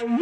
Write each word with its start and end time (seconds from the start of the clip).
പാഠം 0.00 0.12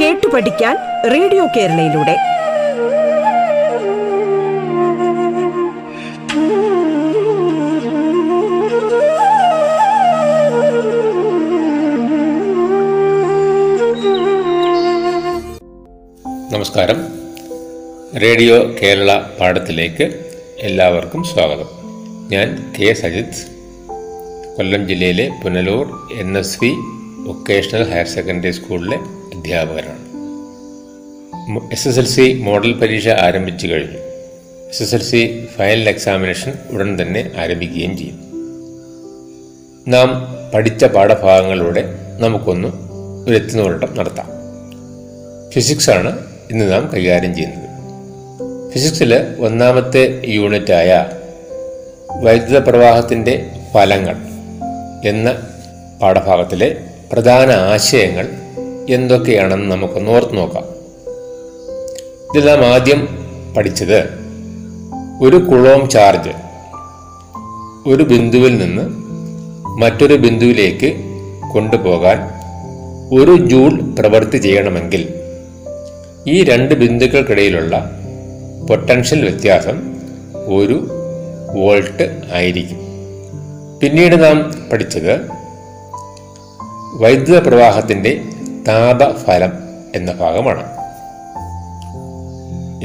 കേട്ടു 0.00 0.26
പഠിക്കാൻ 0.26 0.76
റേഡിയോ 1.10 1.46
കേരളയിലൂടെ. 1.56 2.16
നമസ്കാരം. 16.52 17.08
റേഡിയോ 18.20 18.56
കേരള 18.82 19.20
പാഠത്തിലേക്ക് 19.40 20.27
എല്ലാവർക്കും 20.60 21.24
സ്വാഗതം. 21.24 21.68
ഞാൻ 22.30 22.72
കെ 22.80 22.92
സജിത്. 22.92 23.46
കൊല്ലം 24.56 24.88
ജില്ലയിലെ 24.88 25.30
Punalur 25.44 26.08
N 26.18 26.38
S 26.38 26.64
V 26.64 26.70
vocational 27.28 27.90
higher 27.90 28.06
secondary 28.06 28.50
സ്കൂളിലെ 28.50 28.96
അധ്യാപകരാണ്. 29.36 29.98
S 31.72 31.88
S 31.88 31.98
L 31.98 32.06
C 32.06 32.42
model 32.42 32.72
പരീക്ഷ 32.72 33.08
ആരംഭിച്ചു 33.08 33.66
കഴിഞ്ഞു. 33.66 33.98
S 34.68 34.82
S 34.82 34.94
L 34.94 35.02
C 35.02 35.46
final 35.56 35.88
examination 35.88 36.52
ഉടൻ 36.70 37.02
തന്നെ 37.02 37.30
ആരംഭിക്കുകയും 37.36 37.98
ചെയ്യും. 37.98 38.18
നാം 39.88 40.10
പഠിച്ച 40.54 40.84
പാഠഭാഗങ്ങളിലൂടെ 40.84 41.84
നമുക്കൊന്ന് 42.20 42.68
ഒരു 43.28 43.34
എത്തിനോട്ടം 43.36 43.96
നടത്താം. 43.96 44.26
ഫിസിക്സ് 45.50 45.90
ആണ് 45.90 46.18
ഇന്ന് 46.50 46.72
നാം 46.72 46.90
കൈകാര്യം 46.94 47.34
ചെയ്യുന്നത്. 47.34 47.67
ഫിസിക്സിൽ 48.72 49.12
ഒന്നാമത്തെ 49.38 50.22
യൂണിറ്റായ 50.26 50.90
വൈദ്യുത 52.22 52.58
പ്രവാഹത്തിന്റെ 52.58 53.50
ഫലങ്ങൾ 53.74 54.16
എന്ന 55.04 55.28
പാഠഭാഗത്തിലെ 56.02 56.76
പ്രധാന 57.12 57.50
ആശയങ്ങൾ 57.50 58.26
എന്തൊക്കെയാണെന്ന് 58.88 59.74
നമുക്കൊന്ന് 59.74 60.10
ഓർത്ത് 60.10 60.36
നോക്കാം. 60.36 60.64
ഇതിൽ 62.30 62.46
നാം 62.46 62.66
ആദ്യം 62.66 63.08
പഠിച്ചത് 63.56 63.98
ഒരു 65.22 65.36
കുളോം 65.36 65.88
ചാർജ് 65.88 66.32
ഒരു 67.86 68.02
ബിന്ദുവിൽ 68.02 68.58
നിന്ന് 68.58 68.84
മറ്റൊരു 69.78 70.14
ബിന്ദുവിലേക്ക് 70.14 70.90
കൊണ്ടുപോകാൻ 71.52 72.18
ഒരു 73.18 73.36
ജൂൾ 73.46 73.94
പ്രവൃത്തി 73.98 74.36
ചെയ്യണമെങ്കിൽ 74.36 75.02
ഈ 76.26 76.44
രണ്ട് 76.44 76.74
ബിന്ദുക്കൾക്കിടയിലുള്ള 76.74 77.74
പൊട്ടൻഷ്യൽ 78.68 79.30
വ്യത്യാസം 79.30 79.96
ഒരു 80.46 80.88
വോൾട്ട് 81.56 82.22
ആയിരിക്കും. 82.34 82.78
പിന്നീട് 83.80 84.24
നാം 84.24 84.68
പഠിച്ചത് 84.72 85.20
വൈദ്യുത 87.02 87.48
പ്രവാഹത്തിന്റെ 87.48 88.22
താപഫലം 88.68 89.52
എന്ന 89.94 90.12
ഭാഗമാണ്. 90.12 90.64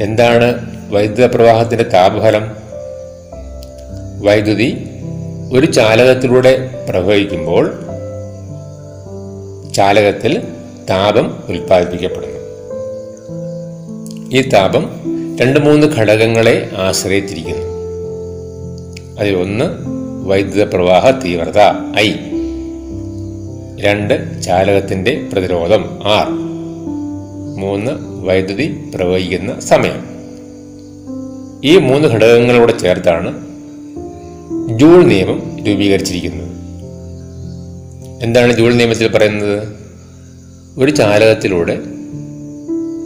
എന്താണ് 0.02 0.54
വൈദ്യുത 0.90 1.34
പ്രവാഹത്തിന്റെ 1.34 1.84
താപഫലം 1.84 2.56
വൈദ്യുതി 4.22 4.90
ഒരു 5.52 5.66
ചാലകത്തിലൂടെ 5.66 6.86
പ്രവഹിക്കുമ്പോൾ 6.88 7.70
ചാലകത്തിൽ 9.74 10.42
താപം 10.90 11.42
ഉൽപ്പാദിപ്പിക്കപ്പെടുന്നു. 11.48 12.34
ഈ 14.38 14.48
താപം 14.48 15.13
രണ്ട് 15.40 15.60
മൂന്ന് 15.60 15.86
ഘടകങ്ങളെ 15.86 16.70
ആശ്രയിച്ചിരിക്കുന്നു. 16.76 17.66
അതിൽ 19.20 19.36
ഒന്ന് 19.36 19.64
വൈദ്യുത 20.26 20.74
പ്രവാഹ 20.74 21.10
തീവ്രത 21.10 21.58
ഐ. 21.98 22.12
രണ്ട് 23.80 24.42
ചാലകത്തിന്റെ 24.42 25.28
പ്രതിരോധം 25.32 26.00
ആർ. 26.04 26.28
മൂന്ന് 27.58 27.92
വൈദ്യുതി 28.26 28.90
പ്രവഹിക്കുന്ന 28.94 29.60
സമയം. 29.60 30.04
ഈ 31.64 31.78
മൂന്ന് 31.78 32.08
ഘടകങ്ങളോട് 32.08 32.78
ചേർത്താണ് 32.78 33.46
ജൂൾ 34.78 35.04
നിയമം 35.04 35.64
രൂപീകരിച്ചിരിക്കുന്നത്. 35.66 36.48
എന്താണ് 38.22 38.52
ജൂൾ 38.52 38.74
നിയമത്തിൽ 38.74 39.08
പറയുന്നത്? 39.08 39.68
ഒരു 40.78 40.90
ചാലകത്തിലൂടെ 40.90 41.78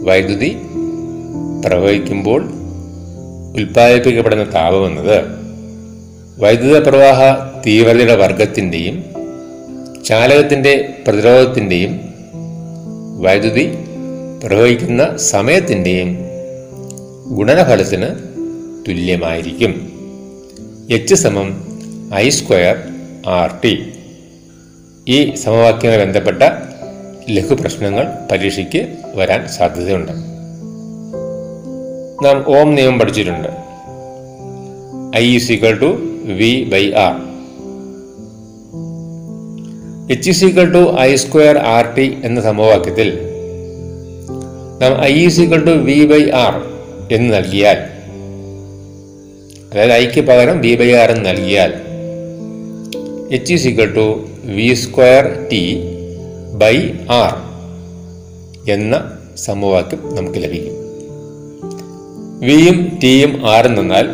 വൈദ്യുതി 0.03 0.57
പ്രവഹിക്കുമ്പോൾ 1.65 2.49
ഉൽപ്പാദിപ്പിക്കപ്പെടുന്ന 3.55 4.53
താപം 4.53 4.85
എന്നത് 4.87 5.23
വൈദ്യുത 6.39 6.87
പ്രവാഹ 6.87 7.21
തീവ്രതയുടെ 7.65 8.15
വർഗത്തിന്റെയും 8.15 9.05
ചാലകത്തിന്റെ 10.05 10.93
പ്രതിരോധത്തിന്റെയും 11.07 11.99
വൈദ്യുതി 13.21 13.69
പ്രവഹിക്കുന്ന 14.43 15.17
സമയത്തിന്റെയും 15.17 16.17
ഗുണനഫലത്തിന് 17.27 18.09
തുല്യമായിരിക്കും. 18.87 19.91
എച്ച് 20.89 21.15
സമം 21.15 21.63
ഐ 22.15 22.29
സ്ക്വയർ 22.29 22.75
ആർ 23.27 23.51
ടി 23.63 23.93
ഈ 25.07 25.35
സമവാക്യവുമായി 25.35 26.05
ബന്ധപ്പെട്ട 26.05 26.43
ലഘുപ്രശ്നങ്ങൾ 27.29 28.07
പരീക്ഷയ്ക്ക് 28.31 28.87
വരാൻ 29.15 29.47
സാധ്യതയുണ്ട്. 29.47 30.28
നാം 32.23 32.37
ഓം 32.47 32.75
നിയമം 32.75 32.99
പഠിച്ചിട്ടുണ്ട്. 32.99 33.49
I 35.17 35.35
is 35.35 35.51
equal 35.51 35.75
to 35.79 35.89
V 36.39 36.63
by 36.63 36.91
R 36.91 37.15
H 40.13 40.29
is 40.29 40.45
equal 40.45 40.73
to 40.73 40.95
I 40.99 41.15
square 41.15 41.57
R 41.57 41.93
T 41.95 42.17
എന്ന 42.23 42.41
സമവാക്യത്തിൽ 42.41 43.09
നാം 44.81 45.01
I 45.03 45.13
is 45.25 45.41
equal 45.41 45.63
to 45.65 45.71
V 45.71 46.05
by 46.05 46.29
R 46.29 46.55
എന്ന് 47.11 47.37
നൽകിയാൽ 47.37 47.77
അതായത് 49.71 49.91
ഐക്ക് 49.91 50.21
പകരം 50.21 50.61
വി 50.61 50.75
ബൈ 50.75 50.89
ആർ 50.91 51.11
എന്ന് 51.11 51.29
നൽകിയാൽ 51.29 51.73
H 53.31 53.53
is 53.53 53.67
equal 53.67 53.93
to 53.93 54.07
V 54.43 54.73
square 54.73 55.47
T 55.51 55.63
by 56.63 56.75
R 57.09 57.33
എന്ന 58.69 58.95
സമവാക്യം 59.35 60.15
നമുക്ക് 60.15 60.39
ലഭിക്കും. 60.43 60.88
വിയും 62.39 62.99
ടിയും 63.03 63.49
ആറും 63.49 63.79
തന്നാൽ 63.79 64.07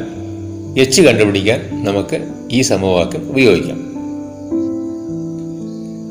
എച്ച് 0.80 1.02
കണ്ടുപിടിക്കാൻ 1.02 1.86
നമുക്ക് 1.86 2.28
ഈ 2.52 2.62
സമവാക്യം 2.62 3.30
ഉപയോഗിക്കാം. 3.30 3.80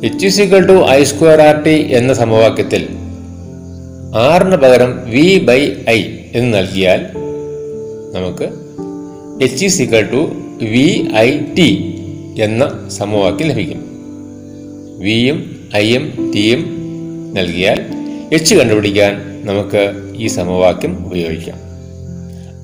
H 0.04 0.28
is equal 0.28 0.66
to 0.66 0.86
I 0.86 1.04
square 1.04 1.40
R 1.40 1.62
T 1.62 1.92
എന്ന 1.92 2.14
സമവാക്യത്തിൽ 2.14 2.88
ആറിന് 4.16 4.56
പകരം 4.56 5.10
വി 5.10 5.38
ബൈ 5.38 5.70
ഐ 5.90 6.02
എന്ന് 6.34 6.58
നൽകിയാൽ 6.58 7.06
നമുക്ക് 8.14 8.48
H 9.44 9.66
is equal 9.66 10.06
to 10.12 10.32
V 10.64 11.08
I 11.16 11.38
T 11.58 11.94
എന്ന 12.38 12.88
സമവാക്യം 12.88 13.48
ലഭിക്കും. 13.48 13.84
വിയും 14.98 15.56
ഐയും 15.76 16.32
ടിയും 16.34 16.66
നൽകിയാൽ 17.32 17.84
എച്ച് 18.32 18.54
കണ്ടുപിടിക്കാൻ 18.54 19.42
നമുക്ക് 19.44 19.92
ഈ 20.16 20.26
സമവാക്യം 20.26 21.06
ഉപയോഗിക്കാം. 21.06 21.63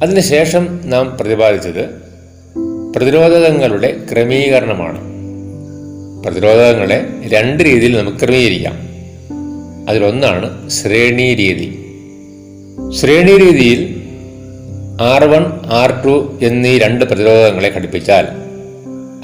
അതിനുശേഷം 0.03 0.81
നാം 0.85 1.17
പ്രതിപാദിച്ചത് 1.21 1.91
പ്രതിരോധകങ്ങളുടെ 2.95 3.97
ക്രമീകരണമാണ്. 4.13 5.01
പ്രതിരോധകങ്ങളെ 6.23 7.07
രണ്ട് 7.27 7.65
രീതിയിൽ 7.65 7.99
നമുക്ക് 7.99 8.19
ക്രമീകരിക്കാം. 8.19 8.79
അതിലൊന്നാണ് 9.89 10.71
ശ്രേണി 10.71 11.35
രീതി. 11.35 11.87
ശ്രേണി 12.97 13.37
രീതിയിൽ 13.37 14.03
ആർ 15.03 15.25
വൺ 15.25 15.61
ആർ 15.67 16.05
ടു 16.05 16.39
എന്നീ 16.43 16.79
രണ്ട് 16.79 17.05
പ്രതിരോധങ്ങളെ 17.05 17.69
ഘടിപ്പിച്ചാൽ 17.69 18.27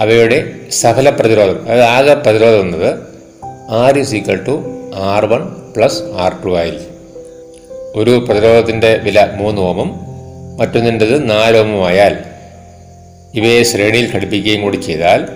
അവയുടെ 0.00 0.54
സഫല 0.70 1.10
പ്രതിരോധം 1.10 1.62
അതായത് 1.62 1.82
ആകെ 1.82 2.14
പ്രതിരോധം 2.14 2.60
എന്നത് 2.60 2.98
R 3.70 3.98
is 3.98 4.14
equal 4.14 4.36
to 4.36 4.64
R 4.94 5.26
one 5.26 5.44
plus 5.76 6.02
R 6.02 6.32
two 6.44 6.56
ആയിരിക്കും. 6.56 6.96
ഒരു 7.94 8.24
പ്രതിരോധത്തിന്റെ 8.28 8.96
വില 8.96 9.28
മൂന്ന് 9.34 9.60
ഓമും 9.62 10.05
മറ്റൊന്നിന്റെത് 10.58 11.30
നാലോമമായാൽ 11.30 12.18
ഇവയെ 13.34 13.62
ശ്രേണിയിൽ 13.62 14.12
ഘടിപ്പിക്കുകയും 14.14 14.62
കൂടി 14.62 14.76
ചെയ്താൽ 14.76 15.28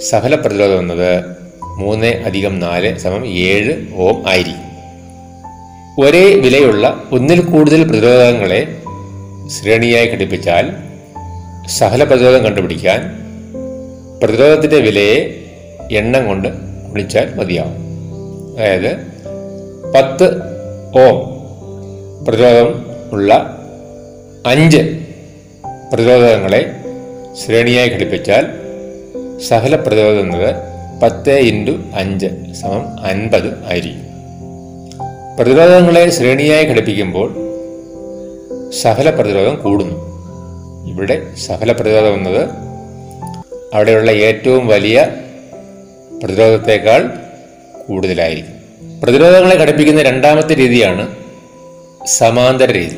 സഫല 0.00 0.34
പ്രതിരോധം 0.34 0.78
എന്നത് 0.78 1.24
മൂന്ന് 1.64 2.06
അധികം 2.06 2.60
നാല് 2.60 2.98
സമം 2.98 3.26
ഏഴ് 3.26 3.86
ഓം 3.94 4.28
ആയിരിക്കും. 4.28 4.60
ഒരേ 6.04 6.34
വിലയുള്ള 6.34 7.04
ഒന്നിൽ 7.12 7.40
കൂടുതൽ 7.40 7.84
പ്രതിരോധങ്ങളെ 7.84 8.76
ശ്രേണിയായി 9.48 10.06
ഘടിപ്പിച്ചാൽ 10.06 10.70
സഫല 11.68 12.04
പ്രതിരോധം 12.04 12.44
കണ്ടുപിടിക്കാൻ 12.44 13.00
പ്രതിരോധത്തിന്റെ 14.22 14.76
വിലയെ 14.76 15.44
എണ്ണം 15.92 16.26
കൊണ്ട് 16.26 16.48
ഗുണിച്ചാൽ 16.90 17.34
മതിയാവും. 17.34 17.74
അതായത് 18.58 18.96
പത്ത് 19.94 20.26
ഓം 20.98 21.16
പ്രതിരോധം 22.24 22.86
ഉള്ള 23.12 23.53
അഞ്ച് 24.46 24.78
പ്രതിരോധങ്ങളെ 25.92 26.76
ശ്രേണിയായി 27.44 27.88
ഘടിപ്പിച്ചാൽ 27.88 28.46
സഫല 29.40 29.74
പ്രതിരോധം 29.76 30.20
എന്നത് 30.20 30.56
പത്ത് 31.02 31.32
ഇന്റു 31.32 31.72
അഞ്ച് 31.94 32.26
സമം 32.60 33.00
അൻപത് 33.00 33.64
ആയിരിക്കും. 33.64 34.02
പ്രതിരോധങ്ങളെ 35.38 36.10
ശ്രേണിയായി 36.10 36.64
ഘടിപ്പിക്കുമ്പോൾ 36.64 37.28
സഫല 38.82 39.10
പ്രതിരോധം 39.10 39.56
കൂടുന്നു. 39.62 39.96
ഇവിടെ 40.90 41.34
സഫല 41.46 41.72
പ്രതിരോധം 41.72 42.14
എന്നത് 42.14 42.48
അവിടെയുള്ള 43.74 44.10
ഏറ്റവും 44.10 44.66
വലിയ 44.66 45.06
പ്രതിരോധത്തേക്കാൾ 46.22 47.10
കൂടുതലായിരിക്കും. 47.88 48.54
പ്രതിരോധങ്ങളെ 49.02 49.56
ഘടിപ്പിക്കുന്ന 49.56 50.02
രണ്ടാമത്തെ 50.02 50.56
രീതിയാണ് 50.56 51.08
സമാന്തര 52.06 52.70
രീതി. 52.72 52.96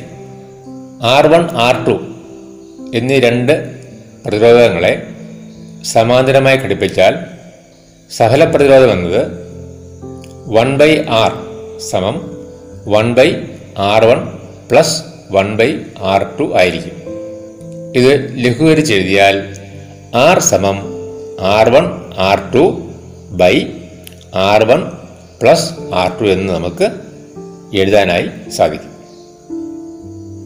ആർ 1.01 1.27
വൺ 1.27 1.49
ആർ 1.51 1.85
ടു 1.85 1.99
എന്നീ 2.93 3.19
രണ്ട് 3.19 3.83
പ്രതിരോധങ്ങളെ 4.25 5.07
സമാന്തരമായി 5.83 6.57
ഘടിപ്പിച്ചാൽ 6.57 7.15
സഫല 8.11 8.43
പ്രതിരോധം 8.43 8.91
എന്നത് 8.91 9.31
വൺ 10.47 10.77
ബൈ 10.77 10.97
ആർ 11.07 11.31
സമം 11.79 12.31
one 12.87 13.13
by 13.13 13.35
R 13.77 14.05
one 14.05 14.27
plus 14.71 15.03
one 15.31 15.57
by 15.57 15.79
R 16.01 16.23
two 16.39 16.57
ആയിരിക്കും. 16.57 16.93
ഇത് 17.95 18.35
ലഘൂകരിച്ച് 18.45 18.93
എഴുതിയാൽ 18.93 19.55
ആർ 20.15 20.39
സമം 20.39 20.77
R 21.39 21.69
one 21.69 21.85
R 22.17 22.51
two 22.51 22.91
by 23.31 23.65
R 24.33 24.63
one 24.63 24.83
plus 25.41 25.73
R 25.93 26.19
two 26.19 26.23
എന്ന് 26.23 26.53
നമുക്ക് 26.53 26.89
എഴുതാനായി 27.77 28.29
സാധിക്കും. 28.49 28.96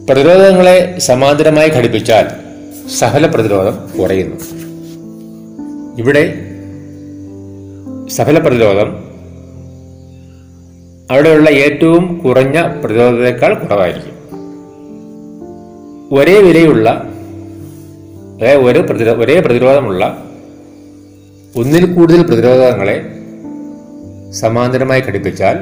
പ്രതിരോധങ്ങളെ 0.08 0.98
സമാന്തരമായി 0.98 1.68
ഘടിപ്പിച്ചാൽ 1.68 2.26
സഫല 2.98 3.26
പ്രതിരോധം 3.26 3.98
കുറയുന്നു. 3.98 4.36
ഇവിടെ 5.98 6.34
സഫല 8.08 8.38
പ്രതിരോധം 8.38 8.96
അവിടെയുള്ള 11.10 11.50
ഏറ്റവും 11.50 12.18
കുറഞ്ഞ 12.18 12.80
പ്രതിരോധത്തെക്കാൾ 12.80 13.54
കുറവായിരിക്കും. 13.54 14.16
ഒരേ 16.18 16.42
വിലയുള്ള 16.42 17.08
ഒരു 18.54 18.78
ഒരേ 19.10 19.40
പ്രതിരോധമുള്ള 19.40 20.24
ഒന്നിൽ 21.56 21.94
കൂടുതൽ 21.94 22.22
പ്രതിരോധങ്ങളെ 22.22 23.06
സമാന്തരമായി 24.32 25.00
ഘടിപ്പിച്ചാൽ 25.00 25.56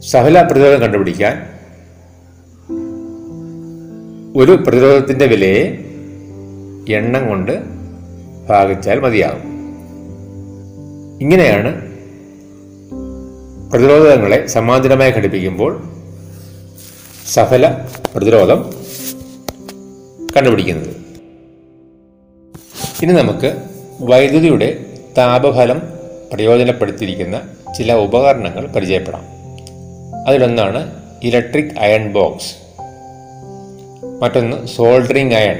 സഫല 0.00 0.42
പ്രതിരോധം 0.42 0.80
കണ്ടുപിടിക്കാൻ 0.80 1.57
ഒരു 4.38 4.52
പ്രതിരോധത്തിന്റെ 4.52 5.26
വിലയെ 5.26 5.78
എണ്ണം 6.92 7.28
കൊണ്ട് 7.28 7.52
ഭാഗിച്ചാൽ 8.48 9.00
മതിയാകും. 9.00 9.42
ഇങ്ങനെയാണ് 11.20 11.88
പ്രതിരോധങ്ങളെ 13.70 14.46
സമാന്തരമായി 14.46 15.10
ഘടിപ്പിക്കുമ്പോൾ 15.10 15.82
സഫല 17.32 17.86
പ്രതിരോധം 18.14 18.74
കണ്ടുപിടിക്കുന്നത്. 20.36 20.96
ഇനി 23.02 23.12
നമുക്ക് 23.12 23.62
വൈദ്യുതിയുടെ 24.00 24.86
താപഫലം 25.18 25.82
പ്രയോജനപ്പെടുത്തിയിരിക്കുന്ന 26.32 27.42
ചില 27.78 27.94
ഉപകരണങ്ങൾ 27.94 28.66
പരിചയപ്പെടാം. 28.66 29.24
അതിലൊന്നാണ് 30.28 31.02
ഇലക്ട്രിക് 31.22 31.78
അയൺ 31.78 32.12
ബോക്സ്. 32.12 32.67
മറ്റൊന്ന് 34.18 34.66
soldering 34.66 35.34
iron 35.34 35.58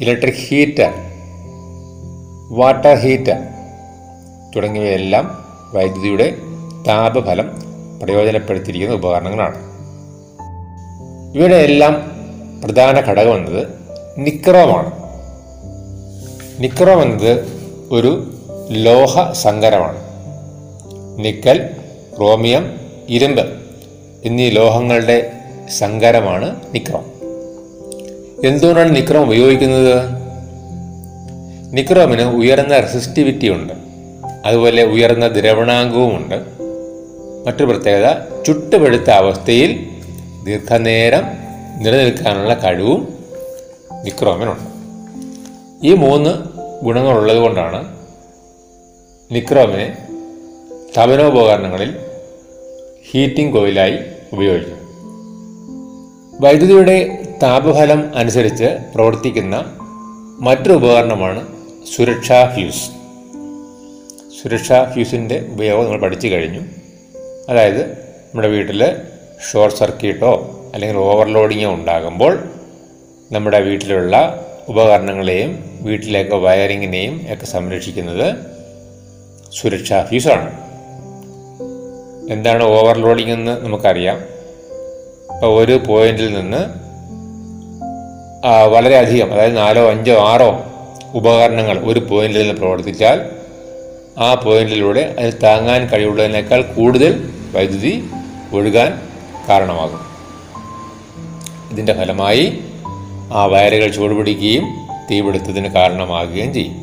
electric 0.00 0.34
heater 0.34 0.92
water 2.50 2.94
heater 2.94 3.36
തുടങ്ങിയവയെല്ലാം 4.56 5.44
വൈദ്യുതിയുടെ 5.74 6.36
താപഫലം 6.88 7.50
പ്രയോജനപ്പെടുത്തിയിരിക്കുന്ന 8.02 8.94
ഉപകരണങ്ങളാണ്. 8.94 9.58
ഇവയുടെ 11.36 11.56
എല്ലാം 11.56 11.94
പ്രധാന 12.64 13.00
ഘടകം 13.00 13.36
എന്നത് 13.36 13.66
നിക്രോമാണ് 14.18 14.92
നിക്രോം 16.62 17.02
എന്നത് 17.02 17.38
ഒരു 17.90 18.32
ലോഹ 18.70 19.32
സങ്കരമാണ്. 19.32 19.98
നിക്കൽ 21.24 21.70
ക്രോമിയം 22.16 22.80
ഇരുമ്പ് 23.08 23.62
എന്നീ 24.24 24.50
ലോഹങ്ങളുടെ 24.50 25.32
സങ്കരമാണ് 25.78 26.60
നിക്രോം. 26.74 27.11
എന്തുകൊണ്ടാണ് 28.44 28.96
നിക്രോം 28.96 29.26
ഉപയോഗിക്കുന്നത്? 29.26 30.02
നിക്രോമിന് 31.72 32.22
ഉയർന്ന 32.22 32.80
റെസിസ്റ്റിവിറ്റി 32.80 33.48
ഉണ്ട്. 33.48 33.72
അതുപോലെ 34.44 34.84
ഉയർന്ന 34.84 35.26
ദ്രവണാംഗവുമുണ്ട് 35.26 36.34
മറ്റൊരു 37.46 37.64
പ്രത്യേകത 37.64 38.12
ചുട്ടുപെടുത്ത 38.46 39.10
അവസ്ഥയിൽ 39.10 39.86
ദീർഘനേരം 40.44 41.22
നിലനിൽക്കാനുള്ള 41.78 42.54
കഴിവും 42.54 43.14
നിക്രോമിനുണ്ട്. 44.04 44.72
ഈ 45.86 45.94
മൂന്ന് 45.94 46.30
ഗുണങ്ങളുള്ളത് 46.84 47.36
കൊണ്ടാണ് 47.36 47.96
നിക്രോമിനെ 49.32 49.96
തപനോപകരണങ്ങളിൽ 50.98 51.96
ഹീറ്റിംഗ് 53.10 53.52
കോയിലായി 53.52 53.98
ഉപയോഗിക്കുന്നത്. 54.32 54.82
വൈദ്യുതിയുടെ 56.44 57.21
താപഫലം 57.42 58.16
അനുസരിച്ച് 58.16 58.64
പ്രവർത്തിക്കുന്ന 58.94 59.76
മറ്റൊരു 60.38 60.72
ഉപകരണമാണ് 60.72 61.46
സുരക്ഷാ 61.96 62.54
ഫ്യൂസ്. 62.54 62.90
സുരക്ഷാ 64.42 64.90
ഫ്യൂസിന്റെ 64.92 65.46
ഉപയോഗം 65.52 65.84
നമ്മൾ 65.84 65.98
പഠിച്ചു 65.98 66.28
കഴിഞ്ഞു. 66.28 66.60
അതായത് 67.48 67.92
നമ്മുടെ 67.92 68.48
വീട്ടിൽ 68.48 68.96
ഷോർട്ട് 69.52 69.78
സർക്യൂട്ടോ 69.78 70.60
അല്ലെങ്കിൽ 70.74 70.98
ഓവർലോഡിങ്ങോ 70.98 71.74
ഉണ്ടാകുമ്പോൾ 71.74 72.38
നമ്മുടെ 73.32 73.60
വീട്ടിലുള്ള 73.60 74.44
ഉപകരണങ്ങളെയും 74.68 75.78
വീട്ടിലേക്ക് 75.80 76.34
വയറിങ്ങിനെയും 76.34 77.26
ഒക്കെ 77.32 77.46
സംരക്ഷിക്കുന്നത് 77.46 78.36
സുരക്ഷാ 79.52 80.02
ഫ്യൂസാണ്. 80.02 80.50
എന്താണ് 82.32 82.62
ഓവർലോഡിംഗ് 82.62 83.32
എന്ന് 83.32 83.64
നമുക്കറിയാം. 83.64 84.16
ഇപ്പോൾ 85.34 85.64
ഒരു 85.64 85.80
പോയിന്റിൽ 85.86 86.34
നിന്ന് 86.34 86.81
വളരെയധികം 88.44 89.32
അതായത് 89.32 89.56
നാലോ 89.56 89.90
അഞ്ചോ 89.90 90.14
ആറോ 90.14 90.64
ഉപകരണങ്ങൾ 91.14 91.78
ഒരു 91.78 92.00
പോയിന്റിൽ 92.00 92.40
നിന്ന് 92.40 92.54
പ്രവർത്തിച്ചാൽ 92.54 93.20
ആ 94.18 94.34
പോയിന്റിലൂടെ 94.34 95.14
അതിന് 95.18 95.32
താങ്ങാൻ 95.42 95.86
കഴിവുള്ളതിനേക്കാൾ 95.86 96.62
കൂടുതൽ 96.62 97.30
വൈദ്യുതി 97.52 98.04
ഒഴുകാൻ 98.52 99.00
കാരണമാകും. 99.48 100.00
ഇതിന്റെ 101.72 101.92
ഫലമായി 101.92 102.58
ആ 103.32 103.44
വയറുകൾ 103.44 103.88
ചൂടുപിടിക്കുകയും 103.88 104.64
തീപിടുത്തത്തിന് 105.10 105.68
കാരണമാകുകയും 105.68 106.54
ചെയ്യും. 106.54 106.82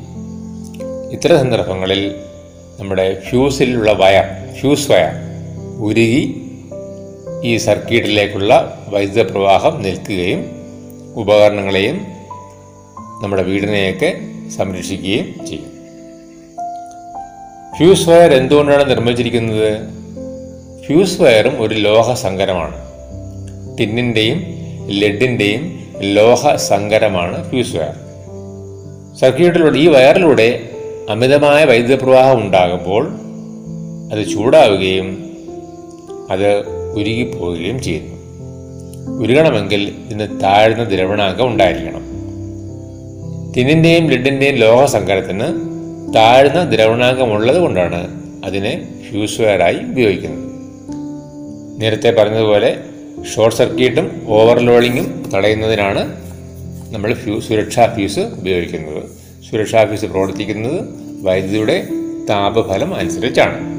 ഇത്തരം 1.11 1.39
സന്ദർഭങ്ങളിൽ 1.39 2.15
നമ്മുടെ 2.79 3.19
ഫ്യൂസിലുള്ള 3.19 3.91
വയർ 3.91 4.55
ഫ്യൂസ് 4.59 4.91
വയർ 4.91 5.11
ഉരുകി 5.79 6.41
ഈ 7.43 7.57
സർക്യൂട്ടിലേക്കുള്ള 7.57 8.77
വൈദ്യുത 8.87 9.31
പ്രവാഹം 9.31 9.81
നിൽക്കുകയും 9.81 10.58
ഉപകരണങ്ങളെയും 11.19 11.95
നമ്മുടെ 13.21 13.43
വീടിനെയൊക്കെ 13.43 14.17
സംരക്ഷിക്കുകയും 14.57 15.45
ചെയ്യും. 15.45 15.79
ഫ്യൂസ് 17.77 18.09
വയർ 18.09 18.33
എന്തുകൊണ്ടാണ് 18.33 18.89
നിർമ്മിച്ചിരിക്കുന്നത്? 18.89 19.77
ഫ്യൂസ് 20.85 21.21
വയറും 21.21 21.61
ഒരു 21.61 21.75
ലോഹ 21.75 22.13
സങ്കരമാണ്. 22.13 22.75
ടിന്നിന്റെയും 23.77 24.43
ലെഡിന്റെയും 24.87 25.79
ലോഹ 25.99 26.55
സങ്കരമാണ് 26.55 27.49
ഫ്യൂസ് 27.49 27.75
വയർ. 27.75 27.95
സർക്യൂട്ടിലൂടെ 29.19 29.77
ഈ 29.77 29.87
വയറിലൂടെ 29.87 30.69
അമിതമായ 31.09 31.65
വൈദ്യുത 31.65 32.03
പ്രവാഹം 32.03 32.41
ഉണ്ടാകുമ്പോൾ 32.41 33.11
അത് 34.13 34.29
ചൂടാവുകയും 34.29 35.31
അത് 36.31 36.59
ഉരുകിപ്പോവുകയും 36.95 37.83
ചെയ്യുന്നു. 37.83 38.18
ഉരുകണമെങ്കിൽ 39.17 39.95
ഇതിന് 40.05 40.41
താഴ്ന്ന 40.43 40.83
ദ്രവണാങ്കം 40.83 41.47
ഉണ്ടായിരിക്കണം. 41.47 42.09
ടിന്നിന്റെയും 43.53 44.07
ലിഡിന്റെയും 44.07 44.55
ലോഹസങ്കരത്തിന് 44.55 45.69
താഴ്ന്ന 46.15 46.75
ദ്രവണാങ്കം 46.75 47.33
ഉള്ളത് 47.33 47.57
കൊണ്ടാണ് 47.57 48.21
അതിനെ 48.45 48.87
ഫ്യൂസ്വെയറായി 49.09 49.77
ഉപയോഗിക്കുന്നത്. 49.77 50.49
നേരത്തെ 51.81 52.11
പറഞ്ഞതുപോലെ 52.11 52.77
ഷോർട്ട് 53.35 53.57
സർക്യൂട്ടും 53.57 54.21
ഓവർലോഡിങ്ങും 54.27 55.31
തടയുന്നതിനാണ് 55.35 56.17
നമ്മൾ 56.93 57.13
ഫ്യൂ 57.13 57.39
സുരക്ഷാ 57.39 57.93
ഫ്യൂസ് 57.95 58.19
ഉപയോഗിക്കുന്നത്. 58.19 59.03
സുരക്ഷാ 59.51 59.85
ഫ്യൂസ് 59.85 60.05
പ്രവർത്തിക്കുന്നത് 60.05 60.85
വൈദ്യുതിയുടെ 61.21 61.87
താപഫലം 62.29 62.95
അനുസരിച്ചാണ്. 62.95 63.78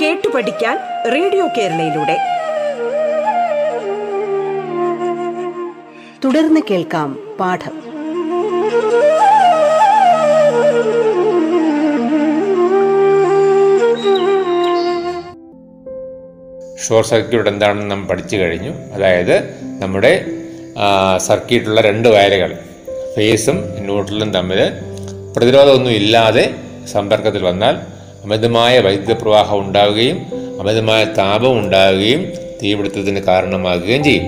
കേട്ടു 0.00 0.28
പഠിക്കാൻ 0.28 0.76
റേഡിയോ 1.12 1.46
കേരളയിലൂടെ. 1.46 2.16
തുടർന്ന് 6.24 6.60
കേൾക്കാം 6.70 7.36
പാഠം. 7.40 7.74
ഷോർട്ട് 16.86 17.10
സർക്യൂട്ട് 17.10 17.50
എന്താണെന്ന് 17.50 17.90
നാം 17.90 18.06
പഠിച്ചു 18.06 18.36
കഴിഞ്ഞു. 18.36 18.72
അതായത് 18.92 19.36
നമ്മുടെ 19.82 20.26
സർക്യൂട്ടുള്ള 21.16 21.80
രണ്ട് 21.80 22.08
വയറുകൾ 22.08 22.58
ഫേസും 23.16 23.56
ന്യൂട്രലും 23.78 24.32
തമ്മിൽ 24.34 24.58
പ്രതിരോധമൊന്നും 25.36 25.92
ഇല്ലാതെ 25.92 26.54
സമ്പർക്കത്തിൽ 26.92 27.42
വന്നാൽ 27.42 27.93
അമിതമായ 28.24 28.78
വൈദ്യുതപ്രവാഹം 28.78 29.58
ഉണ്ടാവുകയും 29.58 30.26
അമിതമായ 30.60 31.04
താപം 31.04 31.58
ഉണ്ടാവുകയും 31.58 32.26
തീപിടുത്തത്തിന് 32.62 33.20
കാരണമാകുകയും 33.20 34.04
ചെയ്യും. 34.04 34.24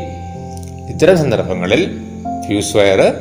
ഇത്തരം 0.89 1.19
സന്ദർഭങ്ങളിൽ 1.19 1.99
ഫ്യൂസ് 2.47 2.77
വയർ 2.77 3.15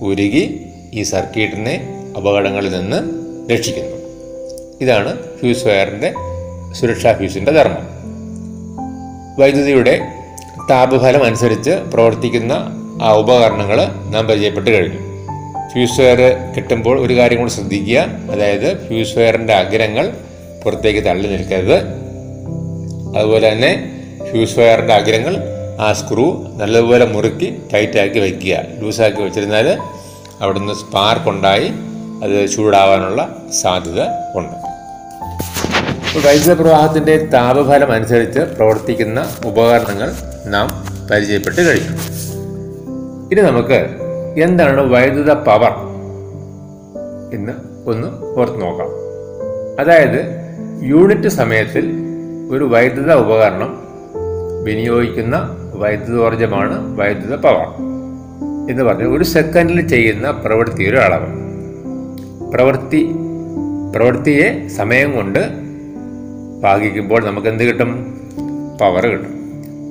ഉരുകി 0.00 0.72
ഈ 0.92 1.02
സർക്യൂട്ടിനെ 1.02 1.98
അപകടങ്ങളിൽ 2.16 2.80
നിന്ന് 2.80 2.96
രക്ഷിക്കുന്നു. 3.52 3.96
ഇതാണ് 4.80 5.18
ഫ്യൂസ് 5.40 5.66
വയറിന്റെ 5.66 6.14
സുരക്ഷാ 6.72 7.12
ഫ്യൂസിന്റെ 7.12 7.52
ധർമ്മം. 7.52 7.88
വൈദ്യുതിയുടെ 9.38 10.00
താപഫലം 10.70 11.24
അനുസരിച്ച് 11.24 11.70
പ്രവർത്തിക്കുന്ന 11.70 12.52
ആ 13.02 13.12
ഉപകരണങ്ങൾ 13.12 13.84
നാം 14.10 14.26
പരിചയപ്പെട്ട് 14.26 14.70
കഴിഞ്ഞു. 14.70 15.07
ഫ്യൂസ് 15.78 16.00
വയർ 16.00 16.20
കിട്ടുമ്പോൾ 16.56 17.00
ഒരു 17.00 17.16
കാര്യം 17.16 17.38
കൂടി 17.38 17.50
ശ്രദ്ധിക്കുക. 17.50 17.98
അതായത് 18.30 18.86
ഫ്യൂസ് 18.86 19.18
വയറിന്റെ 19.18 19.54
അഗ്രങ്ങൾ 19.54 20.12
പുറത്തേക്ക് 20.64 21.04
തള്ളി 21.04 21.28
നിൽക്കരുത്. 21.28 21.76
അതുപോലെ 23.18 23.52
തന്നെ 23.52 24.00
ഫ്യൂസ് 24.30 24.58
വയറിന്റെ 24.58 24.94
അഗ്രങ്ങൾ 24.94 25.36
ആ 25.80 25.92
സ്ക്രൂ 25.92 26.46
നല്ലതുപോലെ 26.56 27.04
മുറുക്കി 27.04 27.62
ടൈറ്റാക്കി 27.74 28.18
വയ്ക്കുക 28.18 28.58
ലൂസാക്കി 28.78 29.22
വെച്ചിരുന്നാൽ 29.22 29.78
അവിടുന്ന് 30.40 30.72
സ്പാർക്ക് 30.72 31.28
ഉണ്ടായി 31.28 31.70
അത് 32.24 32.48
ചൂടാവാനുള്ള 32.48 33.36
സാധ്യത 33.62 34.02
ഉണ്ട്. 34.34 34.56
വൈദ്യുത 36.26 36.60
പ്രവാഹത്തിന്റെ 36.60 37.16
താപഫലം 37.16 37.92
അനുസരിച്ച് 37.92 38.38
പ്രവർത്തിക്കുന്ന 38.38 39.34
ഉപകരണങ്ങൾ 39.44 40.12
നാം 40.46 40.68
പരിചയപ്പെട്ട് 41.10 41.60
കഴിഞ്ഞു. 41.60 41.96
ഇനി 43.32 43.40
നമുക്ക് 43.40 44.07
എന്താണ് 44.42 44.80
വൈദ്യുത 44.80 45.32
പവർ? 45.32 45.72
എന്ന് 47.32 47.52
ഒന്ന് 47.86 48.38
ഓർത്ത് 48.40 48.60
നോക്കാം. 48.60 48.88
അതായത് 49.80 50.38
യൂണിറ്റ് 50.82 51.28
സമയത്തിൽ 51.28 51.92
ഒരു 52.50 52.64
വൈദ്യുത 52.64 53.12
ഉപകരണം 53.12 53.82
വിനിയോഗിക്കുന്ന 54.64 55.56
വൈദ്യുതോർജമാണ് 55.74 56.98
വൈദ്യുത 56.98 57.34
പവർ 57.34 57.66
എന്ന് 58.70 58.82
പറഞ്ഞാൽ 58.82 59.08
ഒരു 59.08 59.24
സെക്കൻഡിൽ 59.24 59.88
ചെയ്യുന്ന 59.88 60.30
പ്രവൃത്തിയുടെ 60.30 61.00
അളവ്. 61.00 61.26
പ്രവൃത്തി 62.50 63.10
പ്രവൃത്തിയെ 63.94 64.68
സമയം 64.68 65.12
കൊണ്ട് 65.12 65.38
ഭാഗിക്കുമ്പോൾ 66.62 67.26
നമുക്ക് 67.26 67.48
എന്ത് 67.48 67.64
കിട്ടും? 67.64 68.20
പവർ 68.80 69.06
കിട്ടും. 69.06 69.38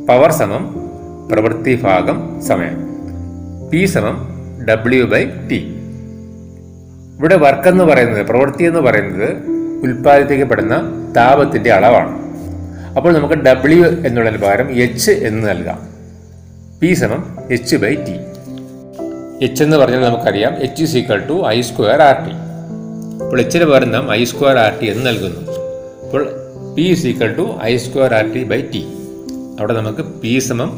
പവർ 0.07 0.31
സമം 0.31 0.75
പ്രവൃത്തി 1.31 1.81
ഭാഗം 1.81 2.41
സമയം. 2.41 2.87
പി 3.69 3.85
സമം 3.85 4.36
ഡബ്ല്യു 4.69 5.03
ബൈ 5.03 5.23
ടി 5.49 5.59
ഇവിടെ 7.17 7.35
വർക്ക് 7.35 7.67
എന്ന് 7.67 7.83
പറയുന്നത് 7.83 8.25
പ്രവൃത്തി 8.27 8.63
എന്ന് 8.63 8.79
പറയുന്നത് 8.79 9.29
ഉൽപ്പാദിപ്പിക്കപ്പെടുന്ന 9.83 10.75
താപത്തിന്റെ 11.17 11.71
അളവാണ്. 11.73 12.13
അപ്പോൾ 12.97 13.13
നമുക്ക് 13.13 13.33
ഡബ്ല്യു 13.33 13.85
എന്നുള്ളതിന് 14.07 14.41
പകരം 14.43 14.71
എച്ച് 14.71 15.11
എന്ന് 15.11 15.49
നൽകാം. 15.49 15.79
പി 16.81 16.93
സമം 16.93 17.37
എച്ച് 17.51 17.75
ബൈ 17.75 17.95
ടി 17.95 18.15
എച്ച് 19.45 19.63
എന്ന് 19.63 19.77
പറഞ്ഞാൽ 19.77 20.01
നമുക്കറിയാം 20.01 20.53
H 20.65 20.83
is 20.83 20.97
equal 20.97 21.21
to 21.29 21.47
I 21.47 21.61
square 21.61 22.01
R 22.01 22.17
T 22.25 22.33
അപ്പോൾ 23.23 23.39
എച്ചിന് 23.41 23.65
പകരം 23.65 23.91
നാം 23.91 24.11
ഐ 24.11 24.23
സ്ക്വയർ 24.23 24.57
ആർ 24.57 24.73
ടി 24.79 24.87
എന്ന് 24.91 25.05
നൽകുന്നു. 25.09 25.41
അപ്പോൾ 26.05 26.23
P 26.75 26.81
is 26.81 27.07
equal 27.07 27.33
to 27.35 27.45
I 27.63 27.77
square 27.77 28.13
R 28.13 28.33
T 28.33 28.43
by 28.43 28.61
T 28.73 28.81
അവിടെ 29.59 29.73
നമുക്ക് 29.73 30.03
പി 30.21 30.39
സമം 30.39 30.71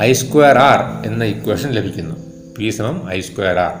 ഐ 0.00 0.12
സ്ക്വയർ 0.12 0.58
ആർ 0.58 1.06
എന്ന 1.08 1.24
ഇക്വേഷൻ 1.24 1.70
ലഭിക്കുന്നു. 1.70 2.16
പി 2.58 2.68
സമം 2.70 3.10
ഐ 3.10 3.20
സ്ക്വയർ 3.20 3.58
ആർ 3.58 3.74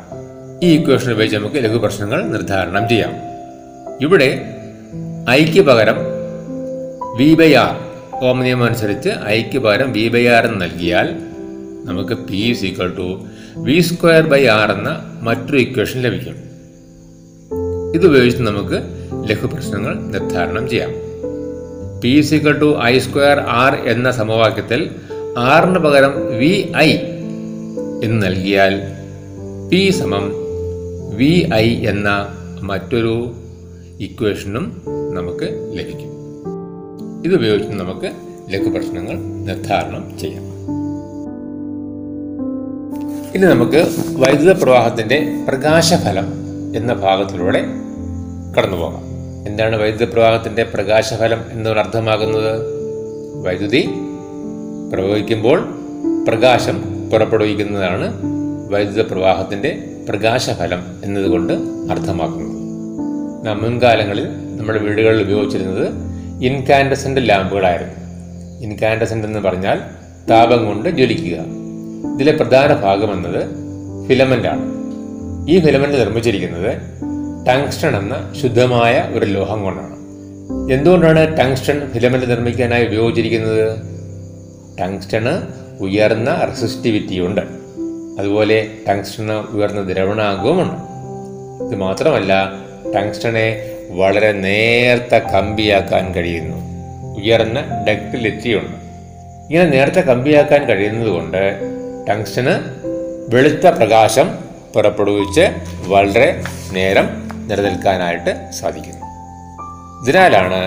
ഈ 0.64 0.76
ഇക്വേഷൻ 0.76 1.12
ഉപയോഗിച്ച് 1.12 1.38
നമുക്ക് 1.38 1.56
ലഘു 1.64 1.78
പ്രശ്നങ്ങൾ 1.78 2.28
നിർദ്ധാരണം 2.28 2.88
ചെയ്യാം. 2.88 3.12
ഇവിടെ 4.00 4.52
ഐക്ക് 5.30 5.60
പകരം 5.60 5.94
വി 7.16 7.34
ബൈ 7.34 7.54
ആർ 7.54 7.74
ഓം 8.24 8.40
നിയമം 8.40 8.64
അനുസരിച്ച് 8.64 9.08
ഐക്ക് 9.26 9.58
പകരം 9.58 9.92
വി 9.92 10.08
ബൈ 10.08 10.26
ആർ 10.26 10.46
എന്ന് 10.46 10.60
നൽകിയാൽ 10.64 11.08
നമുക്ക് 11.84 12.14
P 12.14 12.36
is 12.36 12.64
equal 12.64 12.96
to 12.96 13.08
V 13.56 13.80
square 13.80 14.22
by 14.22 14.46
R 14.46 14.72
എന്ന 14.72 15.18
മറ്റൊരു 15.22 15.56
ഇക്വേഷൻ 15.56 16.02
ലഭിക്കും. 16.02 16.36
ഇതുപയോഗിച്ച് 17.94 18.42
നമുക്ക് 18.42 18.78
ലഘു 19.30 19.46
പ്രശ്നങ്ങൾ 19.46 19.94
നിർദ്ധാരണം 19.94 20.68
ചെയ്യാം. 20.68 20.90
P 22.02 22.20
equal 22.20 22.58
to 22.58 22.82
I 22.82 22.98
square 22.98 23.40
R 23.40 23.74
എന്ന 23.74 24.10
സമവാക്യത്തിൽ 24.10 24.90
ആറിന് 25.38 25.78
പകരം 25.78 26.38
വി 26.38 26.72
ഐ 26.76 27.15
എന്ന് 28.04 28.26
നൽകിയാൽ 28.26 28.80
പി 29.68 29.90
സമം 29.90 30.32
വി 31.14 31.50
ഐ 31.54 31.86
എന്ന 31.86 32.28
മറ്റൊരു 32.62 33.32
ഇക്വേഷനും 34.00 34.82
നമുക്ക് 35.14 35.72
ലഭിക്കും. 35.72 36.16
ഇതുപയോഗിച്ച് 37.24 37.72
നമുക്ക് 37.72 38.10
ലഘുപ്രശ്നങ്ങൾ 38.50 39.14
നിർദ്ധാരണം 39.18 40.18
ചെയ്യാം. 40.18 40.42
ഇനി 43.34 43.46
നമുക്ക് 43.46 43.86
വൈദ്യുത 44.16 44.62
പ്രവാഹത്തിന്റെ 44.62 45.44
പ്രകാശഫലം 45.48 46.32
എന്ന 46.76 46.94
ഭാഗത്തിലൂടെ 46.94 47.64
കടന്നു 48.58 48.76
പോകാം. 48.76 49.02
എന്താണ് 49.48 49.76
വൈദ്യുത 49.76 50.12
പ്രവാഹത്തിന്റെ 50.12 50.62
പ്രകാശഫലം 50.62 51.38
എന്നതുകൊണ്ട് 51.52 51.82
അർത്ഥമാകുന്നത്? 51.82 52.60
വൈദ്യുതി 53.46 53.88
പ്രവഹിക്കുമ്പോൾ 54.92 55.68
പ്രകാശം 56.28 56.95
പുറപ്പെടുവിക്കുന്നതാണ് 57.12 58.14
വൈദ്യുത 58.70 59.06
പ്രവാഹത്തിന്റെ 59.10 59.84
പ്രകാശഫലം 60.08 60.82
എന്നതുകൊണ്ട് 61.04 61.52
അർത്ഥമാക്കുന്നത്. 61.90 62.56
നാം 63.46 63.62
മുൻകാലങ്ങളിൽ 63.62 64.28
നമ്മുടെ 64.56 64.78
വീടുകളിൽ 64.78 65.22
ഉപയോഗിച്ചിരുന്നത് 65.22 65.88
ഇൻകാൻഡസന്റ് 66.44 67.28
ലാമ്പുകളായിരുന്നു. 67.28 67.94
ഇൻകാൻഡസന്റ് 68.62 69.26
എന്ന് 69.26 69.38
പറഞ്ഞാൽ 69.38 69.80
താപം 70.30 70.66
കൊണ്ട് 70.66 70.88
ജ്വലിക്കുക. 70.88 71.38
ഇതിലെ 72.14 72.32
പ്രധാന 72.32 72.74
ഭാഗം 72.74 73.12
എന്നത് 73.12 73.46
ഫിലമെന്റാണ് 74.08 74.76
ഈ 75.50 75.60
ഫിലമെന്റ് 75.60 75.98
നിർമ്മിച്ചിരിക്കുന്നത് 75.98 76.76
ടങ്സ്റ്റൺ 77.46 77.96
എന്ന 77.96 78.34
ശുദ്ധമായ 78.42 79.10
ഒരു 79.12 79.26
ലോഹം 79.26 79.62
കൊണ്ടാണ്. 79.62 79.96
എന്തുകൊണ്ടാണ് 80.72 81.38
ടങ്സ്റ്റൺ 81.38 81.90
ഫിലമെന്റ് 81.90 82.30
നിർമ്മിക്കാനായി 82.30 82.86
ഉപയോഗിച്ചിരിക്കുന്നത്? 82.86 83.78
ടങ്സ്റ്റണ് 84.80 85.65
ഉയർന്ന 85.80 86.44
റെസിസ്റ്റിവിറ്റി 86.44 87.20
ഉണ്ട് 87.20 87.40
അതുപോലെ 88.18 88.68
ടങ്സ്റ്റണ് 88.88 89.32
ഉയർന്ന 89.32 89.80
ദ്രവണാംഗവുമുണ്ട് 89.80 90.96
ഇത് 91.64 91.76
മാത്രമല്ല 91.76 92.52
ടങ്സ്റ്റണെ 92.94 93.72
വളരെ 93.90 94.32
നേർത്ത 94.32 95.14
കമ്പിയാക്കാൻ 95.14 96.14
കഴിയുന്നു. 96.14 96.56
ഉയർന്ന 97.16 97.84
ഡക്റ്റിലിറ്റി 97.88 98.54
ഉണ്ട് 98.54 98.76
ഇങ്ങനെ 99.50 99.70
നേർത്ത 99.70 99.98
കമ്പിയാക്കാൻ 99.98 100.64
കഴിയുന്നത് 100.64 101.08
കൊണ്ട് 101.08 101.60
ടങ്സ്റ്റന് 102.08 102.54
വെളുത്ത 103.34 103.66
പ്രകാശം 103.66 104.38
പുറപ്പെടുവിച്ച് 104.74 105.48
വളരെ 105.86 106.44
നേരം 106.72 107.08
നിലനിൽക്കാനായിട്ട് 107.48 108.50
സാധിക്കുന്നു. 108.50 109.06
ഇതിനാലാണ് 110.02 110.60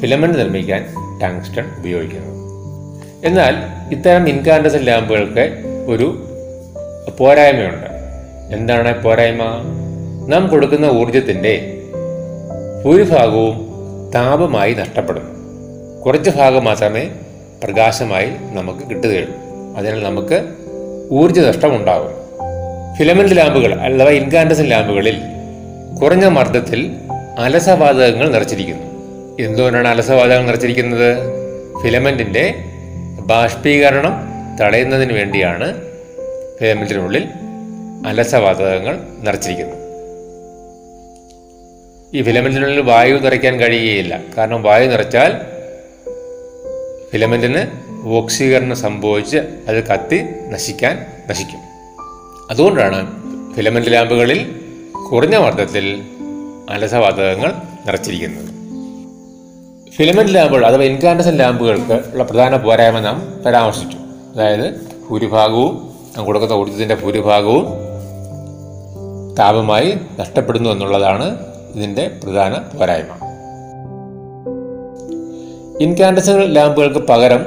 ഫിലമെന്റ് 0.00 0.38
നിർമ്മിക്കാൻ 0.38 0.86
ടങ്സ്റ്റൺ 1.22 1.64
ഉപയോഗിക്കുന്നത്. 1.78 2.37
എന്നാൽ 3.24 3.54
ഇത്തരം 3.94 4.28
ഇൻകാൻഡസൻ 4.28 4.78
ലാമ്പുകൾക്ക് 4.78 5.62
ഒരു 5.86 6.24
പോരായ്മയുണ്ട്. 7.18 7.86
എന്താണ് 8.56 9.02
പോരായ്മ? 9.02 9.42
നാം 10.28 10.48
കൊടുക്കുന്ന 10.48 10.86
ഊർജത്തിന്റെ 10.86 11.82
ഭൂരിഭാഗവും 12.84 13.68
താപമായി 14.14 14.74
നഷ്ടപ്പെടുന്നു. 14.74 15.30
കുറച്ച് 16.06 16.30
ഭാഗം 16.30 16.64
മാത്രമേ 16.64 17.10
പ്രകാശമായി 17.64 18.30
നമുക്ക് 18.52 18.78
കിട്ടുകയുള്ളൂ. 18.90 19.34
അതിനാൽ 19.76 20.02
നമുക്ക് 20.02 20.44
ഊർജ 21.12 21.38
നഷ്ടം 21.38 21.76
ഉണ്ടാകും. 21.76 22.10
ഫിലമെന്റ് 22.98 23.36
ലാമ്പുകൾ 23.36 23.74
അഥവാ 23.74 24.10
ഇൻകാൻഡസൻ 24.10 24.64
ലാമ്പുകളിൽ 24.64 25.20
കുറഞ്ഞ 26.02 26.24
മർദ്ദത്തിൽ 26.24 26.92
അലസവാതകങ്ങൾ 27.38 28.32
നിറച്ചിരിക്കുന്നു. 28.32 28.86
എന്തുകൊണ്ടാണ് 29.42 29.88
അലസവാതകങ്ങൾ 29.88 30.46
നിറച്ചിരിക്കുന്നത്? 30.46 31.16
ഫിലമെന്റിന്റെ 31.82 32.54
ബാഷ്പീകരണം 33.28 34.12
തടയുന്നതിന് 34.60 35.12
വേണ്ടിയാണ് 35.12 35.82
ഫിലമെന്റിനുള്ളിൽ 36.60 37.28
അലസവാതകങ്ങൾ 38.06 39.00
നിറച്ചിരിക്കുന്നത്. 39.18 39.78
ഈ 42.14 42.22
ഫിലമെന്റിനുള്ളിൽ 42.22 42.80
വായു 42.80 43.14
നിറയ്ക്കാൻ 43.14 43.56
കഴിയുകയില്ല. 43.56 44.20
കാരണം 44.38 44.62
വായു 44.62 44.88
നിറച്ചാൽ 44.88 45.32
ഫിലമെന്റിന് 47.12 47.66
ഓക്സീകരണം 48.04 48.76
സംഭവിച്ച് 48.76 49.36
അത് 49.36 49.86
കത്തി 49.86 50.24
നശിക്കാൻ 50.48 51.06
നശിക്കും. 51.30 51.60
അതുകൊണ്ടാണ് 52.50 53.22
ഫിലമെന്റ് 53.54 53.92
ലാമ്പുകളിൽ 53.92 54.60
കുറഞ്ഞ 55.10 55.36
മർദ്ദത്തിൽ 55.36 56.02
അലസവാതകങ്ങൾ 56.70 57.52
നിറച്ചിരിക്കുന്നത്. 57.86 58.57
ഫിലമെന്റ് 59.98 60.34
ലാമ്പുകൾ 60.34 60.66
അഥവാ 60.66 60.84
ഇൻകാൻഡസൻ 60.84 61.36
ലാമ്പുകൾക്ക് 61.36 61.92
ഉള്ള 61.92 62.22
പ്രധാന 62.22 62.56
പോരായ്മ 62.56 63.00
നാം 63.00 63.42
പരാമർശിച്ചു. 63.46 63.96
അതായത് 64.34 64.74
ഭൂരിഭാഗവും 65.10 65.90
നാം 66.16 66.26
കൊടുക്കുന്ന 66.26 66.54
ഊർജത്തിന്റെ 66.54 66.94
ഭൂരിഭാഗവും 66.94 67.66
താപമായി 69.38 69.98
നഷ്ടപ്പെടുന്നു 70.20 70.70
എന്നുള്ളതാണ് 70.70 71.38
ഇതിന്റെ 71.74 72.10
പ്രധാന 72.22 72.78
പോരായ്മ. 72.78 73.14
ഇൻകാൻഡസൻ 75.80 76.40
ലാമ്പുകൾക്ക് 76.40 76.98
പകരം 76.98 77.46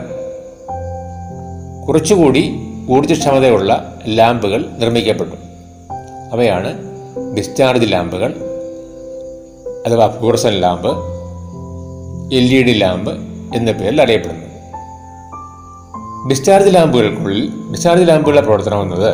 കുറച്ചുകൂടി 1.88 2.56
ഊർജക്ഷമതയുള്ള 2.90 4.00
ലാമ്പുകൾ 4.08 4.66
നിർമ്മിക്കപ്പെട്ടു. 4.78 5.36
അവയാണ് 6.34 6.80
ഡിസ്ചാർജ് 7.38 7.92
ലാമ്പുകൾ 7.92 8.36
അഥവാ 9.88 10.08
fluorescent 10.08 10.50
lamp 10.50 11.21
L 12.34 12.44
E 12.44 12.64
D 12.64 12.72
lamp 12.72 13.12
എന്ന 13.56 13.72
പേരിൽ 13.72 14.02
അറിയപ്പെടുന്നു. 14.02 14.46
ഡിസ്ചാർജ് 16.30 16.76
ലാമ്പുകൾക്കുള്ളിൽ 16.76 17.54
ഡിസ്ചാർജ് 17.72 18.08
ലാമ്പുകളുടെ 18.08 18.42
പ്രവർത്തനം 18.42 18.82
എന്നത് 18.82 19.10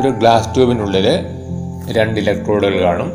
ഒരു 0.00 0.08
ഗ്ലാസ് 0.08 0.54
ട്യൂബിനുള്ളിൽ 0.54 1.06
രണ്ട് 1.92 2.20
ഇലക്ട്രോഡുകൾ 2.20 2.80
കാണും. 2.80 3.12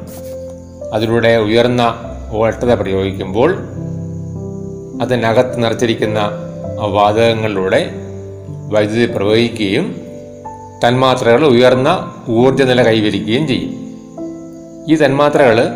അതിലൂടെ 0.94 1.38
ഉയർന്ന 1.38 1.96
വോൾട്ടത 2.32 2.74
പ്രയോഗിക്കുമ്പോൾ 2.74 3.58
അതിനകത്ത് 5.02 5.64
നിറച്ചിരിക്കുന്ന 5.64 6.20
വാതകങ്ങളിലൂടെ 6.78 7.92
വൈദ്യുതി 8.72 9.06
പ്രവഹിക്കുകയും 9.06 10.02
തന്മാത്രകൾ 10.86 11.46
ഉയർന്ന 11.46 12.14
ഊർജനില 12.30 12.82
കൈവരിക്കുകയും 12.82 13.48
ചെയ്യും. 13.48 13.74
ഈ 14.90 14.96
തന്മാത്രകൾ 14.96 15.70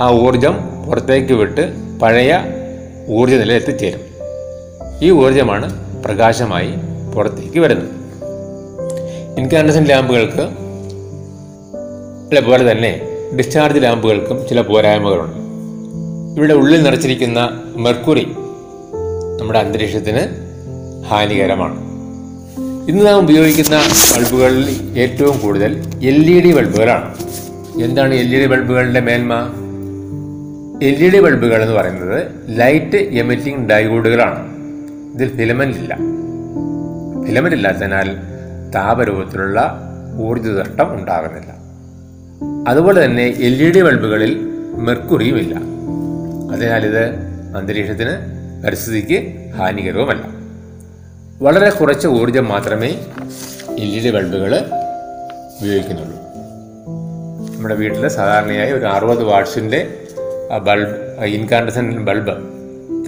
ആ 0.00 0.10
ഊർജം 0.10 0.56
പുറത്തേക്ക് 0.86 1.32
വിട്ട് 1.32 1.85
പഴയ 2.02 2.38
ഊർജ 3.08 3.34
ഊർജനില 3.34 3.52
എത്തിച്ചേരും 3.52 4.00
ഈ 5.02 5.10
ഊർജമാണ് 5.10 5.66
പ്രകാശമായി 6.04 6.70
പുറത്തേക്ക് 7.14 7.60
വരുന്നത്. 7.60 7.88
ഇൻകാൻഡസൻ 9.38 9.84
ലാമ്പുകൾക്ക് 9.84 10.66
പോലെ 12.40 12.72
തന്നെ 12.72 13.00
ഡിസ്ചാർജ് 13.38 13.82
ലാമ്പുകൾക്കും 13.82 14.48
ചില 14.48 14.60
പോരായ്മകളുണ്ട്. 14.60 15.38
ഇവിടെ 16.40 16.54
ഉള്ളിൽ 16.54 16.82
നിറച്ചിരിക്കുന്ന 16.82 17.62
മെർക്കുറി 17.76 18.26
നമ്മുടെ 19.40 19.58
അന്തരീക്ഷത്തിന് 19.58 20.22
ഹാനികരമാണ്. 21.06 21.80
ഇന്ന് 22.90 23.06
നാം 23.06 23.18
ഉപയോഗിക്കുന്ന 23.18 23.80
ബൾബുകളിൽ 24.16 24.98
ഏറ്റവും 24.98 25.38
കൂടുതൽ 25.38 25.82
എൽ 26.02 26.30
ഇ 26.30 26.40
ഡി 26.40 26.52
ബൾബുകളാണ്. 26.52 27.14
എന്താണ് 27.82 28.14
എൽ 28.14 28.36
ഇ 28.36 28.40
ഡി 28.40 28.46
ബൾബുകളുടെ 28.46 29.00
മേന്മ? 29.00 29.32
എൽ 30.82 31.04
ഇ 31.04 31.10
ഡി 31.10 31.20
ബൾബുകൾ 31.20 31.62
എന്ന് 31.62 31.74
പറയുന്നത് 31.74 32.26
ലൈറ്റ് 32.48 32.96
എമിറ്റിംഗ് 32.96 33.68
ഡയോഡുകളാണ് 33.68 34.56
ഇതിൽ 35.14 35.36
ഫിലമെന്റ് 35.36 35.78
ഇല്ല. 35.78 35.94
ഫിലമെന്റ് 37.26 37.56
ഇല്ലാത്തതിനാൽ 37.56 38.16
താപരൂപത്തിലുള്ള 38.70 39.80
ഊർജ 40.18 40.48
നഷ്ടം 40.48 40.94
ഉണ്ടാകുന്നില്ല. 40.94 41.54
അതുപോലെ 42.68 43.04
തന്നെ 43.04 43.22
എൽ 43.22 43.62
ഇ 43.62 43.72
ഡി 43.72 43.82
ബൾബുകളിൽ 43.82 44.40
മെർക്കുറിയും 44.74 45.36
ഇല്ല. 45.38 45.54
അതിനാൽ 46.52 46.86
ഇത് 46.86 47.14
അന്തരീക്ഷത്തിന് 47.56 48.10
പരിസ്ഥിതിക്ക് 48.66 49.50
ഹാനികരവുമല്ല. 49.56 50.22
വളരെ 51.42 51.70
കുറച്ച് 51.70 52.08
ഊർജം 52.08 52.48
മാത്രമേ 52.48 52.88
എൽ 53.78 53.88
ഇ 53.88 54.04
ഡി 54.04 54.10
ബൾബുകൾ 54.10 54.58
ഉപയോഗിക്കുന്നുള്ളൂ. 55.60 56.16
നമ്മുടെ 57.56 57.74
വീട്ടിൽ 57.74 58.08
സാധാരണയായി 58.08 58.72
ഒരു 58.72 58.84
അറുപത് 58.84 59.24
വാട്ട്സിന്റെ 59.24 59.94
ബൾബ് 60.50 61.24
ഇൻകാൻഡസൻ 61.24 62.04
ബൾബ് 62.04 62.32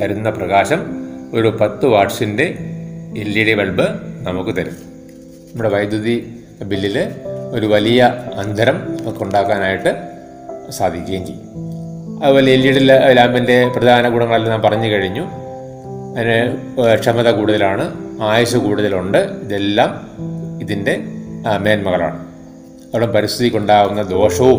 തരുന്ന 0.00 0.30
പ്രകാശം 0.30 1.06
ഒരു 1.34 1.48
പത്ത് 1.60 1.86
വാട്ട്സിന്റെ 1.86 2.44
എൽ 3.18 3.38
ഇ 3.38 3.44
ഡി 3.44 3.54
ബൾബ് 3.54 3.82
നമുക്ക് 4.22 4.56
തരും. 4.56 4.72
നമ്മുടെ 5.50 5.68
വൈദ്യുതി 5.68 6.40
ബില്ലിൽ 6.62 7.08
ഒരു 7.52 7.66
വലിയ 7.66 8.14
അന്തരം 8.36 8.96
നമുക്ക് 9.00 9.24
ഉണ്ടാക്കാനായിട്ട് 9.24 9.94
സാധിക്കുകയും 10.70 11.26
ചെയ്യും. 11.26 11.42
അതുപോലെ 12.24 12.52
എൽ 12.52 12.66
ഇ 12.66 12.72
ഡി 12.72 12.78
ലാമ്പിന്റെ 13.14 13.68
പ്രധാന 13.68 14.08
ഗുണങ്ങളെല്ലാം 14.08 14.50
നാം 14.50 14.70
പറഞ്ഞു 14.70 14.88
കഴിഞ്ഞു. 14.88 15.26
അതിന് 16.18 16.56
ക്ഷമത 17.00 17.30
കൂടുതലാണ് 17.30 17.94
ആയുസ് 18.22 18.56
കൂടുതലുണ്ട്. 18.56 19.18
ഇതെല്ലാം 19.18 20.10
ഇതിന്റെ 20.62 21.00
മേന്മകളാണ്. 21.60 22.26
അവിടെ 22.94 23.06
പരിസ്ഥിതിക്കുണ്ടാകുന്ന 23.06 24.02
ദോഷവും 24.02 24.58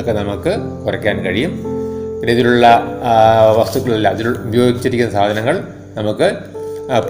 ഒക്കെ 0.00 0.12
നമുക്ക് 0.12 0.84
കുറയ്ക്കാൻ 0.84 1.22
കഴിയും. 1.22 1.79
വസ്തുക്കളല്ല 2.22 2.82
വസ്തുക്കളെല്ലാം 3.58 4.14
അതിൽ 4.14 4.28
ഉപയോഗിച്ചിരിക്കുന്ന 4.28 5.12
സാധനങ്ങൾ 5.12 5.62
നമുക്ക് 5.94 6.32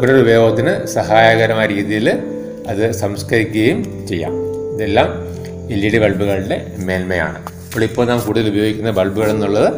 പുനരുപയോഗത്തിന് 0.01 0.87
സഹായകരമായ 0.87 1.67
രീതിയിൽ 1.67 2.19
അത് 2.69 2.91
സംസ്കരിക്കുകയും 2.91 4.07
ചെയ്യാം. 4.09 4.33
ഇതെല്ലാം 4.75 5.09
എൽ 5.73 5.87
ഇ 5.87 5.91
ഡി 5.91 5.99
ബൾബുകളുടെ 5.99 6.73
മേന്മയാണ്. 6.79 7.39
അപ്പോൾ 7.39 7.85
ഇപ്പോൾ 7.85 8.07
നാം 8.07 8.21
കൂടുതൽ 8.27 8.49
ഉപയോഗിക്കുന്ന 8.49 8.91
ബൾബുകൾ 8.91 9.31
എന്നുള്ളത് 9.31 9.69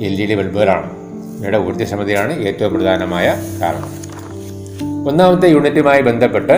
എൽ 0.00 0.22
ഇ 0.22 0.26
ഡി 0.26 0.34
ബൾബുകളാണ്. 0.34 0.90
ഇവയുടെ 1.38 1.58
ഊർജക്ഷമതയാണ് 1.58 2.32
ഏറ്റവും 2.40 2.74
പ്രധാനമായ 2.74 3.34
കാരണം. 3.62 3.90
ഒന്നാമത്തെ 5.08 5.48
യൂണിറ്റുമായി 5.48 6.02
ബന്ധപ്പെട്ട് 6.02 6.56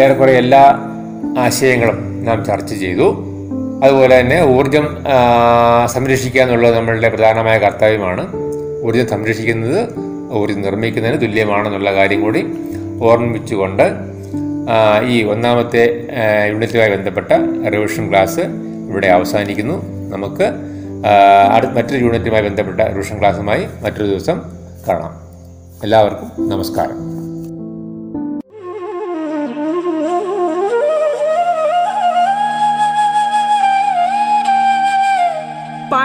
ഏറെക്കുറെ 0.00 0.32
എല്ലാ 0.32 0.78
ആശയങ്ങളും 1.38 2.24
നാം 2.24 2.44
ചർച്ച 2.44 2.74
ചെയ്തു. 2.74 3.35
അതുപോലെ 3.84 4.20
തന്നെ 4.20 4.44
ഊർജം 4.46 5.04
സംരക്ഷിക്കുക 5.88 6.40
എന്നുള്ളത് 6.40 6.76
നമ്മളുടെ 6.76 7.08
പ്രധാനമായ 7.08 7.58
കർത്തവ്യമാണ്. 7.58 8.32
ഊർജം 8.86 9.08
സംരക്ഷിക്കുന്നത് 9.08 9.88
ഊർജം 10.32 10.62
നിർമ്മിക്കുന്നതിന് 10.62 11.20
തുല്യമാണെന്നുള്ള 11.20 11.94
കാര്യം 11.94 12.20
കൂടി 12.20 12.46
ഓർമ്മിപ്പിച്ചുകൊണ്ട് 13.02 13.82
ഈ 15.06 15.22
ഒന്നാമത്തെ 15.22 16.06
യൂണിറ്റുമായി 16.48 16.90
ബന്ധപ്പെട്ട 16.90 17.32
റിവിഷൻ 17.74 18.10
ക്ലാസ് 18.10 18.40
ഇവിടെ 18.88 19.06
അവസാനിക്കുന്നു. 19.06 19.76
നമുക്ക് 20.14 20.44
അടുത്ത 21.54 21.70
മറ്റൊരു 21.70 22.04
യൂണിറ്റുമായി 22.04 22.42
ബന്ധപ്പെട്ട 22.42 22.80
റിവിഷൻ 22.80 23.18
ക്ലാസ്സുമായി 23.18 23.66
മറ്റൊരു 23.82 24.06
ദിവസം 24.06 24.42
കാണാം. 24.88 25.12
എല്ലാവർക്കും 25.82 26.50
നമസ്കാരം. 26.50 27.15